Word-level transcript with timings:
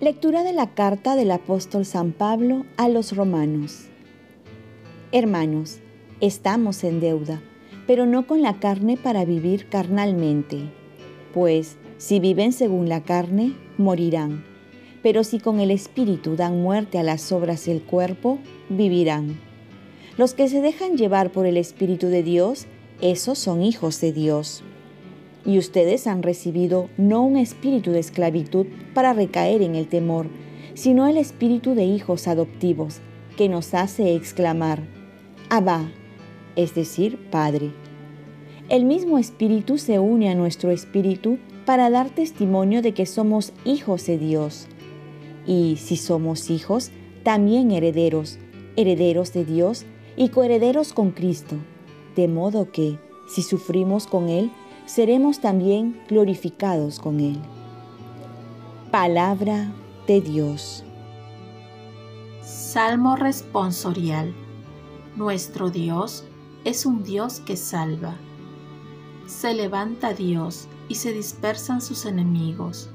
Lectura 0.00 0.44
de 0.44 0.54
la 0.54 0.72
carta 0.72 1.14
del 1.14 1.30
apóstol 1.30 1.84
San 1.84 2.12
Pablo 2.12 2.64
a 2.78 2.88
los 2.88 3.14
romanos. 3.14 3.90
Hermanos, 5.12 5.80
estamos 6.22 6.84
en 6.84 7.00
deuda, 7.00 7.42
pero 7.86 8.06
no 8.06 8.26
con 8.26 8.40
la 8.40 8.58
carne 8.60 8.96
para 8.96 9.26
vivir 9.26 9.68
carnalmente. 9.68 10.70
Pues 11.34 11.76
si 11.98 12.18
viven 12.18 12.54
según 12.54 12.88
la 12.88 13.02
carne, 13.02 13.52
morirán. 13.76 14.49
Pero 15.02 15.24
si 15.24 15.38
con 15.38 15.60
el 15.60 15.70
Espíritu 15.70 16.36
dan 16.36 16.62
muerte 16.62 16.98
a 16.98 17.02
las 17.02 17.32
obras 17.32 17.64
del 17.64 17.82
cuerpo, 17.82 18.38
vivirán. 18.68 19.38
Los 20.16 20.34
que 20.34 20.48
se 20.48 20.60
dejan 20.60 20.96
llevar 20.96 21.32
por 21.32 21.46
el 21.46 21.56
Espíritu 21.56 22.08
de 22.08 22.22
Dios, 22.22 22.66
esos 23.00 23.38
son 23.38 23.62
hijos 23.62 24.00
de 24.00 24.12
Dios. 24.12 24.62
Y 25.46 25.56
ustedes 25.56 26.06
han 26.06 26.22
recibido 26.22 26.90
no 26.98 27.22
un 27.22 27.38
espíritu 27.38 27.92
de 27.92 28.00
esclavitud 28.00 28.66
para 28.92 29.14
recaer 29.14 29.62
en 29.62 29.74
el 29.74 29.88
temor, 29.88 30.26
sino 30.74 31.06
el 31.06 31.16
espíritu 31.16 31.74
de 31.74 31.84
hijos 31.84 32.28
adoptivos, 32.28 33.00
que 33.36 33.48
nos 33.48 33.72
hace 33.72 34.14
exclamar, 34.14 34.82
Abba, 35.48 35.90
es 36.56 36.74
decir, 36.74 37.18
Padre. 37.30 37.72
El 38.68 38.84
mismo 38.84 39.18
espíritu 39.18 39.78
se 39.78 39.98
une 39.98 40.28
a 40.30 40.34
nuestro 40.34 40.70
espíritu 40.70 41.38
para 41.64 41.90
dar 41.90 42.10
testimonio 42.10 42.82
de 42.82 42.92
que 42.92 43.06
somos 43.06 43.52
hijos 43.64 44.06
de 44.06 44.18
Dios. 44.18 44.68
Y 45.46 45.76
si 45.76 45.96
somos 45.96 46.50
hijos, 46.50 46.90
también 47.22 47.70
herederos, 47.70 48.38
herederos 48.76 49.32
de 49.32 49.44
Dios 49.44 49.84
y 50.16 50.28
coherederos 50.28 50.92
con 50.92 51.10
Cristo, 51.10 51.56
de 52.16 52.28
modo 52.28 52.70
que, 52.70 52.98
si 53.28 53.42
sufrimos 53.42 54.06
con 54.06 54.28
Él, 54.28 54.50
seremos 54.86 55.40
también 55.40 56.00
glorificados 56.08 56.98
con 56.98 57.20
Él. 57.20 57.38
Palabra 58.90 59.72
de 60.06 60.20
Dios. 60.20 60.84
Salmo 62.42 63.16
responsorial. 63.16 64.34
Nuestro 65.16 65.70
Dios 65.70 66.24
es 66.64 66.86
un 66.86 67.02
Dios 67.02 67.40
que 67.40 67.56
salva. 67.56 68.16
Se 69.26 69.54
levanta 69.54 70.12
Dios 70.12 70.68
y 70.88 70.96
se 70.96 71.12
dispersan 71.12 71.80
sus 71.80 72.04
enemigos. 72.04 72.90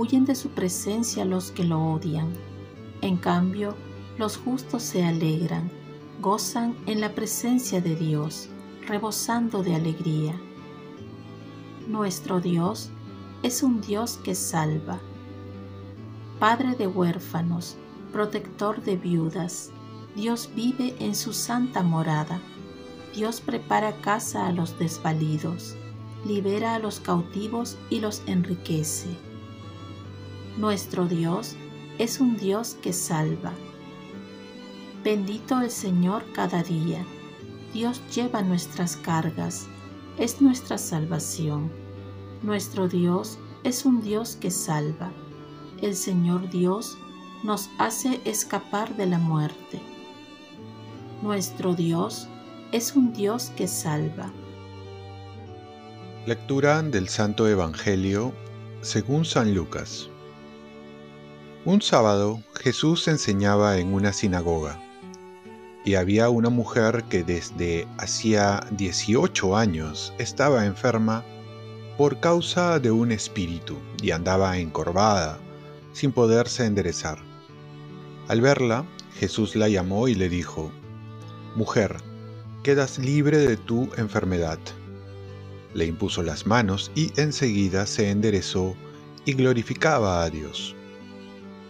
Huyen 0.00 0.24
de 0.26 0.36
su 0.36 0.50
presencia 0.50 1.24
los 1.24 1.50
que 1.50 1.64
lo 1.64 1.84
odian. 1.84 2.32
En 3.00 3.16
cambio, 3.16 3.74
los 4.16 4.36
justos 4.36 4.84
se 4.84 5.04
alegran, 5.04 5.72
gozan 6.20 6.76
en 6.86 7.00
la 7.00 7.16
presencia 7.16 7.80
de 7.80 7.96
Dios, 7.96 8.48
rebosando 8.86 9.64
de 9.64 9.74
alegría. 9.74 10.40
Nuestro 11.88 12.38
Dios 12.38 12.90
es 13.42 13.64
un 13.64 13.80
Dios 13.80 14.20
que 14.22 14.36
salva. 14.36 15.00
Padre 16.38 16.76
de 16.76 16.86
huérfanos, 16.86 17.76
protector 18.12 18.80
de 18.84 18.96
viudas, 18.96 19.72
Dios 20.14 20.48
vive 20.54 20.94
en 21.00 21.16
su 21.16 21.32
santa 21.32 21.82
morada. 21.82 22.40
Dios 23.16 23.40
prepara 23.40 24.00
casa 24.00 24.46
a 24.46 24.52
los 24.52 24.78
desvalidos, 24.78 25.74
libera 26.24 26.76
a 26.76 26.78
los 26.78 27.00
cautivos 27.00 27.76
y 27.90 27.98
los 27.98 28.22
enriquece. 28.26 29.27
Nuestro 30.58 31.06
Dios 31.06 31.54
es 31.98 32.20
un 32.20 32.36
Dios 32.36 32.76
que 32.82 32.92
salva. 32.92 33.52
Bendito 35.02 35.60
el 35.60 35.70
Señor 35.70 36.24
cada 36.34 36.62
día. 36.62 37.06
Dios 37.72 38.02
lleva 38.14 38.42
nuestras 38.42 38.96
cargas 38.96 39.68
es 40.18 40.40
nuestra 40.40 40.78
salvación. 40.78 41.70
Nuestro 42.42 42.88
Dios 42.88 43.38
es 43.62 43.84
un 43.84 44.02
Dios 44.02 44.36
que 44.36 44.50
salva. 44.50 45.12
El 45.80 45.94
Señor 45.94 46.50
Dios 46.50 46.98
nos 47.44 47.70
hace 47.78 48.20
escapar 48.24 48.96
de 48.96 49.06
la 49.06 49.18
muerte. 49.18 49.80
Nuestro 51.22 51.74
Dios 51.74 52.28
es 52.72 52.96
un 52.96 53.12
Dios 53.12 53.52
que 53.56 53.68
salva. 53.68 54.32
Lectura 56.26 56.82
del 56.82 57.08
Santo 57.08 57.46
Evangelio 57.46 58.32
según 58.82 59.24
San 59.24 59.54
Lucas. 59.54 60.10
Un 61.64 61.82
sábado 61.82 62.40
Jesús 62.54 63.08
enseñaba 63.08 63.78
en 63.78 63.92
una 63.92 64.12
sinagoga 64.12 64.80
y 65.84 65.96
había 65.96 66.28
una 66.28 66.50
mujer 66.50 67.04
que 67.10 67.24
desde 67.24 67.88
hacía 67.98 68.64
18 68.70 69.56
años 69.56 70.12
estaba 70.18 70.66
enferma 70.66 71.24
por 71.96 72.20
causa 72.20 72.78
de 72.78 72.92
un 72.92 73.10
espíritu 73.10 73.76
y 74.00 74.12
andaba 74.12 74.56
encorvada, 74.58 75.40
sin 75.92 76.12
poderse 76.12 76.64
enderezar. 76.64 77.18
Al 78.28 78.40
verla, 78.40 78.84
Jesús 79.18 79.56
la 79.56 79.68
llamó 79.68 80.06
y 80.06 80.14
le 80.14 80.28
dijo, 80.28 80.70
Mujer, 81.56 81.96
quedas 82.62 82.98
libre 82.98 83.38
de 83.38 83.56
tu 83.56 83.90
enfermedad. 83.96 84.60
Le 85.74 85.86
impuso 85.86 86.22
las 86.22 86.46
manos 86.46 86.92
y 86.94 87.10
enseguida 87.20 87.84
se 87.86 88.10
enderezó 88.10 88.76
y 89.24 89.32
glorificaba 89.32 90.22
a 90.22 90.30
Dios. 90.30 90.76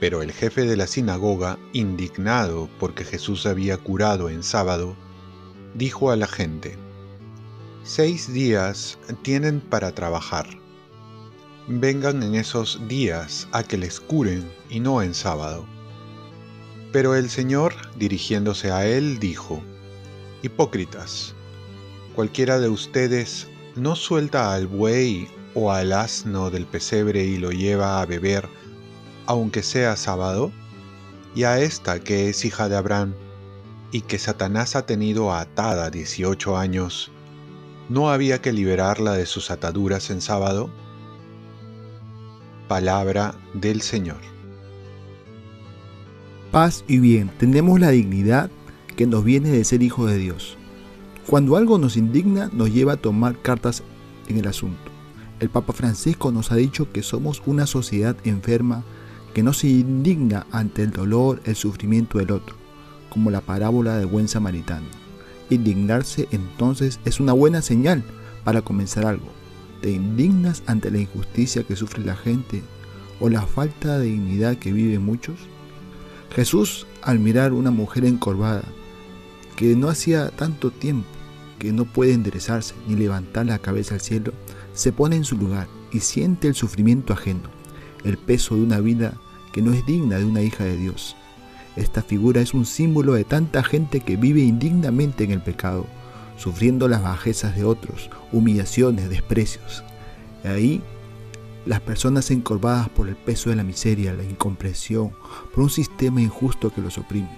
Pero 0.00 0.22
el 0.22 0.32
jefe 0.32 0.62
de 0.62 0.76
la 0.76 0.86
sinagoga, 0.86 1.58
indignado 1.72 2.68
porque 2.78 3.04
Jesús 3.04 3.46
había 3.46 3.76
curado 3.78 4.30
en 4.30 4.42
sábado, 4.42 4.96
dijo 5.74 6.10
a 6.10 6.16
la 6.16 6.26
gente, 6.26 6.76
Seis 7.82 8.32
días 8.32 8.98
tienen 9.22 9.60
para 9.60 9.92
trabajar. 9.92 10.46
Vengan 11.66 12.22
en 12.22 12.34
esos 12.34 12.80
días 12.86 13.48
a 13.52 13.62
que 13.62 13.78
les 13.78 13.98
curen 13.98 14.50
y 14.68 14.80
no 14.80 15.02
en 15.02 15.14
sábado. 15.14 15.66
Pero 16.92 17.14
el 17.14 17.28
Señor, 17.28 17.74
dirigiéndose 17.96 18.70
a 18.70 18.86
él, 18.86 19.18
dijo, 19.18 19.62
Hipócritas, 20.42 21.34
cualquiera 22.14 22.58
de 22.58 22.68
ustedes 22.68 23.48
no 23.74 23.96
suelta 23.96 24.54
al 24.54 24.66
buey 24.66 25.28
o 25.54 25.72
al 25.72 25.92
asno 25.92 26.50
del 26.50 26.66
pesebre 26.66 27.24
y 27.24 27.38
lo 27.38 27.50
lleva 27.50 28.00
a 28.00 28.06
beber 28.06 28.48
aunque 29.28 29.62
sea 29.62 29.94
sábado, 29.96 30.50
y 31.34 31.44
a 31.44 31.60
esta 31.60 32.00
que 32.00 32.30
es 32.30 32.46
hija 32.46 32.70
de 32.70 32.78
Abraham, 32.78 33.12
y 33.92 34.00
que 34.00 34.18
Satanás 34.18 34.74
ha 34.74 34.86
tenido 34.86 35.34
atada 35.34 35.90
18 35.90 36.56
años, 36.56 37.12
¿no 37.90 38.10
había 38.10 38.40
que 38.40 38.54
liberarla 38.54 39.12
de 39.12 39.26
sus 39.26 39.50
ataduras 39.50 40.08
en 40.08 40.22
sábado? 40.22 40.70
Palabra 42.68 43.34
del 43.52 43.82
Señor. 43.82 44.16
Paz 46.50 46.82
y 46.88 46.98
bien, 46.98 47.30
tenemos 47.38 47.78
la 47.78 47.90
dignidad 47.90 48.50
que 48.96 49.06
nos 49.06 49.24
viene 49.24 49.50
de 49.50 49.64
ser 49.64 49.82
hijos 49.82 50.10
de 50.10 50.16
Dios. 50.16 50.56
Cuando 51.26 51.58
algo 51.58 51.76
nos 51.76 51.98
indigna, 51.98 52.48
nos 52.54 52.72
lleva 52.72 52.94
a 52.94 52.96
tomar 52.96 53.36
cartas 53.42 53.82
en 54.26 54.38
el 54.38 54.48
asunto. 54.48 54.90
El 55.38 55.50
Papa 55.50 55.74
Francisco 55.74 56.32
nos 56.32 56.50
ha 56.50 56.56
dicho 56.56 56.90
que 56.90 57.02
somos 57.02 57.42
una 57.44 57.66
sociedad 57.66 58.16
enferma 58.24 58.84
que 59.38 59.44
no 59.44 59.52
se 59.52 59.68
indigna 59.68 60.48
ante 60.50 60.82
el 60.82 60.90
dolor, 60.90 61.40
el 61.44 61.54
sufrimiento 61.54 62.18
del 62.18 62.32
otro, 62.32 62.56
como 63.08 63.30
la 63.30 63.40
parábola 63.40 63.96
del 63.96 64.08
buen 64.08 64.26
samaritano. 64.26 64.88
Indignarse 65.48 66.26
entonces 66.32 66.98
es 67.04 67.20
una 67.20 67.34
buena 67.34 67.62
señal 67.62 68.02
para 68.42 68.62
comenzar 68.62 69.06
algo. 69.06 69.28
¿Te 69.80 69.92
indignas 69.92 70.64
ante 70.66 70.90
la 70.90 70.98
injusticia 70.98 71.62
que 71.62 71.76
sufre 71.76 72.04
la 72.04 72.16
gente 72.16 72.64
o 73.20 73.28
la 73.28 73.42
falta 73.42 74.00
de 74.00 74.06
dignidad 74.06 74.56
que 74.56 74.72
viven 74.72 75.04
muchos? 75.04 75.38
Jesús, 76.34 76.88
al 77.02 77.20
mirar 77.20 77.52
una 77.52 77.70
mujer 77.70 78.06
encorvada, 78.06 78.64
que 79.54 79.76
no 79.76 79.88
hacía 79.88 80.30
tanto 80.30 80.72
tiempo 80.72 81.06
que 81.60 81.70
no 81.72 81.84
puede 81.84 82.12
enderezarse 82.12 82.74
ni 82.88 82.96
levantar 82.96 83.46
la 83.46 83.60
cabeza 83.60 83.94
al 83.94 84.00
cielo, 84.00 84.32
se 84.74 84.90
pone 84.90 85.14
en 85.14 85.24
su 85.24 85.36
lugar 85.36 85.68
y 85.92 86.00
siente 86.00 86.48
el 86.48 86.56
sufrimiento 86.56 87.12
ajeno 87.12 87.56
el 88.04 88.16
peso 88.16 88.54
de 88.54 88.62
una 88.62 88.80
vida 88.80 89.14
que 89.58 89.62
no 89.62 89.72
es 89.72 89.84
digna 89.84 90.18
de 90.18 90.24
una 90.24 90.40
hija 90.40 90.62
de 90.62 90.76
Dios. 90.76 91.16
Esta 91.74 92.00
figura 92.00 92.40
es 92.40 92.54
un 92.54 92.64
símbolo 92.64 93.14
de 93.14 93.24
tanta 93.24 93.64
gente 93.64 93.98
que 93.98 94.14
vive 94.14 94.40
indignamente 94.40 95.24
en 95.24 95.32
el 95.32 95.42
pecado, 95.42 95.84
sufriendo 96.36 96.86
las 96.86 97.02
bajezas 97.02 97.56
de 97.56 97.64
otros, 97.64 98.08
humillaciones, 98.30 99.10
desprecios. 99.10 99.82
Ahí, 100.44 100.80
las 101.66 101.80
personas 101.80 102.30
encorvadas 102.30 102.88
por 102.88 103.08
el 103.08 103.16
peso 103.16 103.50
de 103.50 103.56
la 103.56 103.64
miseria, 103.64 104.14
la 104.14 104.22
incomprensión, 104.22 105.10
por 105.52 105.64
un 105.64 105.70
sistema 105.70 106.22
injusto 106.22 106.72
que 106.72 106.80
los 106.80 106.96
oprime. 106.96 107.36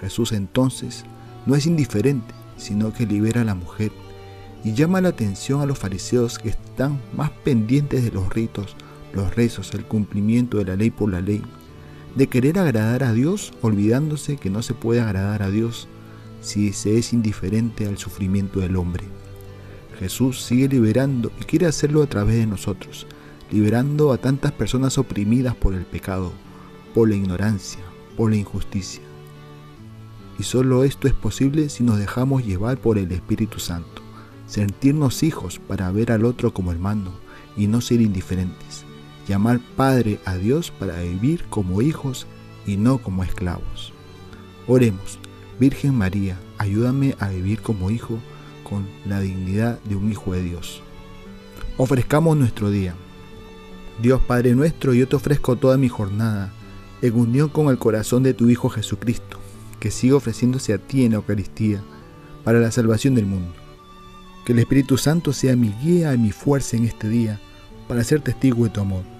Jesús 0.00 0.30
entonces 0.30 1.04
no 1.46 1.56
es 1.56 1.66
indiferente, 1.66 2.32
sino 2.58 2.92
que 2.92 3.06
libera 3.06 3.40
a 3.40 3.44
la 3.44 3.56
mujer 3.56 3.90
y 4.62 4.72
llama 4.74 5.00
la 5.00 5.08
atención 5.08 5.62
a 5.62 5.66
los 5.66 5.80
fariseos 5.80 6.38
que 6.38 6.50
están 6.50 7.00
más 7.12 7.30
pendientes 7.42 8.04
de 8.04 8.12
los 8.12 8.32
ritos 8.32 8.76
los 9.12 9.34
rezos, 9.34 9.74
el 9.74 9.84
cumplimiento 9.84 10.58
de 10.58 10.64
la 10.64 10.76
ley 10.76 10.90
por 10.90 11.10
la 11.10 11.20
ley, 11.20 11.42
de 12.14 12.28
querer 12.28 12.58
agradar 12.58 13.04
a 13.04 13.12
Dios 13.12 13.52
olvidándose 13.62 14.36
que 14.36 14.50
no 14.50 14.62
se 14.62 14.74
puede 14.74 15.00
agradar 15.00 15.42
a 15.42 15.50
Dios 15.50 15.88
si 16.40 16.72
se 16.72 16.98
es 16.98 17.12
indiferente 17.12 17.86
al 17.86 17.98
sufrimiento 17.98 18.60
del 18.60 18.76
hombre. 18.76 19.04
Jesús 19.98 20.42
sigue 20.42 20.68
liberando 20.68 21.30
y 21.40 21.44
quiere 21.44 21.66
hacerlo 21.66 22.02
a 22.02 22.06
través 22.06 22.36
de 22.36 22.46
nosotros, 22.46 23.06
liberando 23.50 24.12
a 24.12 24.18
tantas 24.18 24.52
personas 24.52 24.96
oprimidas 24.96 25.54
por 25.54 25.74
el 25.74 25.84
pecado, 25.84 26.32
por 26.94 27.08
la 27.08 27.16
ignorancia, 27.16 27.82
por 28.16 28.30
la 28.30 28.36
injusticia. 28.36 29.02
Y 30.38 30.42
solo 30.42 30.84
esto 30.84 31.06
es 31.06 31.12
posible 31.12 31.68
si 31.68 31.84
nos 31.84 31.98
dejamos 31.98 32.46
llevar 32.46 32.78
por 32.78 32.96
el 32.96 33.12
Espíritu 33.12 33.58
Santo, 33.58 34.00
sentirnos 34.46 35.22
hijos 35.22 35.58
para 35.58 35.92
ver 35.92 36.12
al 36.12 36.24
otro 36.24 36.54
como 36.54 36.72
hermano 36.72 37.12
y 37.56 37.66
no 37.66 37.82
ser 37.82 38.00
indiferentes, 38.00 38.86
llamar 39.30 39.60
Padre 39.76 40.18
a 40.24 40.34
Dios 40.34 40.72
para 40.72 41.00
vivir 41.02 41.44
como 41.44 41.82
hijos 41.82 42.26
y 42.66 42.76
no 42.76 42.98
como 42.98 43.22
esclavos. 43.22 43.92
Oremos, 44.66 45.20
Virgen 45.60 45.94
María, 45.94 46.36
ayúdame 46.58 47.14
a 47.20 47.28
vivir 47.28 47.60
como 47.62 47.92
hijo 47.92 48.18
con 48.68 48.88
la 49.06 49.20
dignidad 49.20 49.78
de 49.84 49.94
un 49.94 50.10
hijo 50.10 50.32
de 50.32 50.42
Dios. 50.42 50.82
Ofrezcamos 51.76 52.36
nuestro 52.36 52.70
día. 52.70 52.96
Dios 54.02 54.20
Padre 54.20 54.56
nuestro, 54.56 54.94
yo 54.94 55.06
te 55.06 55.14
ofrezco 55.14 55.54
toda 55.54 55.76
mi 55.76 55.88
jornada 55.88 56.52
en 57.00 57.14
unión 57.14 57.50
con 57.50 57.68
el 57.68 57.78
corazón 57.78 58.24
de 58.24 58.34
tu 58.34 58.50
Hijo 58.50 58.68
Jesucristo, 58.68 59.38
que 59.78 59.92
sigue 59.92 60.14
ofreciéndose 60.14 60.72
a 60.72 60.78
ti 60.78 61.04
en 61.04 61.12
la 61.12 61.18
Eucaristía 61.18 61.80
para 62.42 62.58
la 62.58 62.72
salvación 62.72 63.14
del 63.14 63.26
mundo. 63.26 63.54
Que 64.44 64.54
el 64.54 64.58
Espíritu 64.58 64.98
Santo 64.98 65.32
sea 65.32 65.54
mi 65.54 65.72
guía 65.80 66.12
y 66.14 66.18
mi 66.18 66.32
fuerza 66.32 66.76
en 66.76 66.86
este 66.86 67.08
día 67.08 67.38
para 67.86 68.02
ser 68.02 68.22
testigo 68.22 68.64
de 68.64 68.70
tu 68.70 68.80
amor. 68.80 69.19